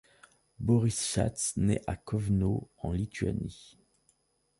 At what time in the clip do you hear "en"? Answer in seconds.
2.79-2.91